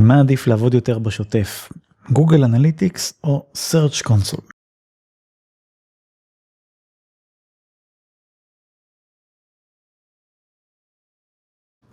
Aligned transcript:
עם 0.00 0.08
מה 0.08 0.20
עדיף 0.20 0.46
לעבוד 0.46 0.74
יותר 0.74 0.98
בשוטף, 0.98 1.72
Google 2.12 2.44
Analytics 2.44 3.20
או 3.24 3.46
search 3.54 4.06
console. 4.08 4.46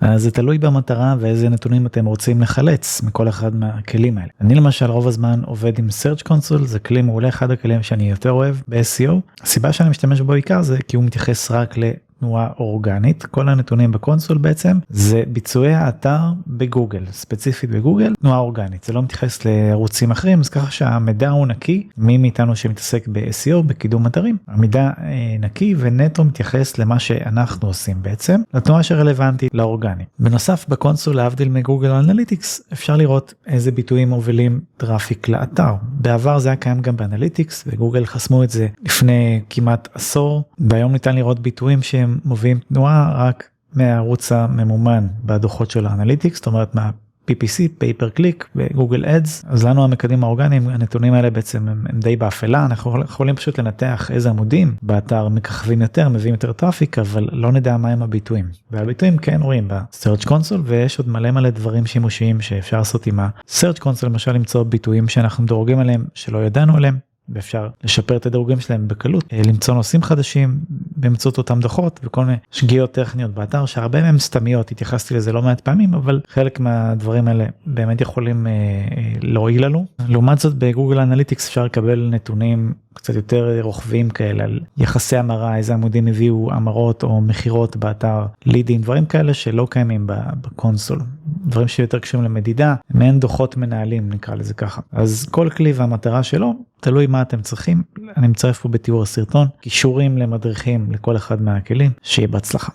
אז 0.02 0.22
זה 0.22 0.32
תלוי 0.32 0.58
במטרה 0.58 1.16
ואיזה 1.20 1.50
נתונים 1.50 1.86
אתם 1.86 2.06
רוצים 2.06 2.42
לחלץ 2.42 3.02
מכל 3.02 3.30
אחד 3.30 3.56
מהכלים 3.56 4.18
האלה. 4.18 4.30
אני 4.42 4.56
למשל 4.56 4.86
רוב 4.86 5.08
הזמן 5.08 5.42
עובד 5.46 5.80
עם 5.80 5.88
search 5.88 6.24
console 6.30 6.66
זה 6.66 6.80
כלי 6.80 7.02
מעולה 7.02 7.30
אחד 7.30 7.52
הכלים 7.52 7.84
שאני 7.84 8.10
יותר 8.10 8.32
אוהב 8.32 8.56
ב-SEO. 8.68 9.14
הסיבה 9.42 9.74
שאני 9.74 9.90
משתמש 9.90 10.22
בו 10.22 10.28
בעיקר 10.28 10.62
זה 10.62 10.78
כי 10.88 10.96
הוא 10.96 11.04
מתייחס 11.04 11.52
רק 11.52 11.78
ל... 11.78 11.84
תנועה 12.20 12.50
אורגנית. 12.60 13.26
כל 13.26 13.50
הנתונים 13.50 13.92
בקונסול 13.92 14.38
בעצם 14.38 14.80
זה 14.90 15.24
ביצועי 15.28 15.74
האתר 15.76 16.20
בגוגל 16.48 17.04
ספציפית 17.12 17.70
בגוגל 17.70 18.14
תנועה 18.22 18.38
אורגנית. 18.38 18.84
זה 18.84 18.94
לא 18.94 19.02
מתייחס 19.02 19.46
לערוצים 19.46 20.12
אחרים 20.12 20.40
אז 20.40 20.50
ככה 20.50 20.72
שהמידע 20.72 21.30
הוא 21.30 21.48
נקי. 21.48 21.88
מי 21.98 22.18
מאיתנו 22.18 22.56
שמתעסק 22.56 23.08
ב-SEO 23.08 23.62
בקידום 23.66 24.08
אתרים 24.08 24.38
המידע 24.48 24.82
אה, 24.82 25.36
נקי 25.40 25.76
ונטו 25.78 26.24
מתייחס 26.24 26.78
למה 26.78 27.00
שאנחנו 27.00 27.68
עושים 27.68 27.98
בעצם 28.02 28.42
לתנועה 28.54 28.84
שרלוונטית 28.84 29.54
לאורגני. 29.54 30.04
בנוסף 30.20 30.66
בקונסול 30.70 31.16
להבדיל 31.16 31.50
מ 31.50 31.56
Google 31.56 31.92
Analytics 31.92 32.62
אפשר 32.74 32.96
לראות 32.96 33.34
איזה 33.48 33.72
ביטויים 33.72 34.10
מובילים 34.10 34.60
traffic 34.78 35.30
לאתר. 35.30 35.74
בעבר 35.84 36.40
זה 36.40 36.50
היה 36.50 36.56
קיים 36.56 36.82
גם 36.82 36.96
ב 36.96 37.03
Analytics 37.03 37.64
וגוגל 37.68 38.06
חסמו 38.06 38.44
את 38.44 38.50
זה 38.50 38.68
לפני 38.86 39.42
כמעט 39.50 39.88
עשור. 39.94 40.44
והיום 40.60 40.92
ניתן 40.92 41.16
לראות 41.16 41.40
ביטויים 41.40 41.82
שהם 41.82 42.07
הם 42.08 42.20
מביאים 42.26 42.60
תנועה 42.60 43.14
רק 43.16 43.50
מהערוץ 43.74 44.32
הממומן 44.32 45.08
בדוחות 45.26 45.72
של 45.72 45.86
ה 45.86 45.90
Analytics, 45.90 46.38
זאת 46.38 46.48
אומרת 46.48 46.76
מה... 46.76 46.92
PPC, 47.32 47.70
pay 47.78 47.94
per 47.94 48.10
click 48.10 48.48
ב 48.56 48.63
Google 48.63 49.06
Ads 49.06 49.46
אז 49.48 49.66
לנו 49.66 49.84
המקדים 49.84 50.24
האורגניים 50.24 50.68
הנתונים 50.68 51.14
האלה 51.14 51.30
בעצם 51.30 51.68
הם, 51.68 51.86
הם 51.90 52.00
די 52.00 52.16
באפלה. 52.16 52.66
אנחנו 52.66 53.02
יכולים 53.02 53.36
פשוט 53.36 53.60
לנתח 53.60 54.12
איזה 54.12 54.30
עמודים 54.30 54.76
באתר 54.82 55.28
מככבים 55.28 55.82
יותר 55.82 56.10
מביאים 56.10 56.34
יותר 56.34 56.54
traffic 56.54 57.00
אבל 57.00 57.30
לא 57.32 57.52
נדע 57.52 57.78
מה 57.78 57.90
הם 57.90 58.04
הביטויים. 58.04 58.46
והביטויים 58.72 59.18
כן 59.18 59.42
רואים 59.42 59.68
ב-search 59.68 60.26
console 60.28 60.62
ויש 60.64 61.00
עוד 61.00 61.10
מלא 61.10 61.32
מלא 61.32 61.50
דברים 61.50 61.86
שימושיים 61.86 62.42
שאפשר 62.42 62.78
לעשות 62.78 63.08
עם 63.08 63.20
ה-search 63.20 63.80
console 63.80 64.06
למשל 64.06 64.32
למצוא 64.32 64.64
ביטויים 64.64 65.08
שאנחנו 65.08 65.46
דורגים 65.46 65.80
עליהם 65.80 66.06
שלא 66.14 66.38
ידענו 66.46 66.76
עליהם 66.78 66.98
ואפשר 67.30 67.70
לשפר 67.84 68.18
את 68.18 68.26
הדירוגים 68.26 68.60
שלהם 68.60 68.88
בקלות, 68.88 69.24
אה, 69.34 69.42
למצוא 69.48 69.74
נושאים 69.74 70.04
חדשים 70.04 70.60
באמצעות 70.70 71.38
אותם 71.38 71.60
דוחות 71.60 72.00
וכל 72.04 72.26
מיני 72.26 72.38
שגיאות 72.52 72.92
טכניות 72.92 73.32
באתר 73.32 73.66
שהרבה 73.66 74.02
מהם 74.02 74.20
סתמיות, 74.20 74.72
התייחסתי 74.72 75.14
לזה 75.14 75.34
לא 75.34 75.42
מעט 75.42 75.62
פעמים, 75.62 75.94
אבל 75.94 76.22
חלק 76.30 76.60
מהדברים 76.60 77.28
האלה 77.28 77.46
באמת 77.66 78.02
יכולים 78.02 78.48
אה, 78.48 78.52
אה, 78.52 79.14
להועיל 79.22 79.66
לנו. 79.66 79.86
לעומת 80.08 80.40
זאת 80.40 80.56
ב 80.56 80.62
Google 80.62 81.00
Analytics 81.00 81.48
אפשר 81.48 81.66
לקבל 81.66 82.10
נתונים 82.12 82.74
קצת 82.98 83.16
יותר 83.16 83.60
רוחביים 83.62 84.10
כאלה 84.10 84.44
על 84.44 84.60
יחסי 84.78 85.18
המרה, 85.18 85.58
איזה 85.58 85.74
עמודים 85.74 86.08
הביאו 86.08 86.54
המרות 86.54 87.04
או 87.04 87.22
מכירות 87.22 87.78
באתר, 87.78 88.26
לידים, 88.46 88.82
דברים 88.82 89.06
כאלה 89.06 89.34
שלא 89.34 89.68
קיימים 89.70 90.04
בקונסול. 90.08 91.00
דברים 91.46 91.68
שיותר 91.68 92.00
קשורים 92.00 92.26
למדידה, 92.26 92.76
מעין 92.94 93.20
דוחות 93.20 93.58
מנהלים 93.58 94.10
נקרא 94.10 94.36
לזה 94.36 94.54
ככה. 94.54 94.82
אז 94.92 95.28
כל 95.32 95.50
כלי 95.50 95.72
והמטרה 95.72 96.24
שלו, 96.24 96.54
תלוי 96.80 97.08
מה 97.08 97.22
אתם 97.22 97.42
צריכים, 97.42 97.84
אני 98.18 98.28
מצרף 98.28 98.60
פה 98.60 98.70
בתיאור 98.70 99.04
הסרטון, 99.04 99.48
קישורים 99.62 100.18
למדריכים 100.18 100.92
לכל 100.92 101.16
אחד 101.16 101.42
מהכלים, 101.42 101.92
שיהיה 102.02 102.28
בהצלחה. 102.28 102.72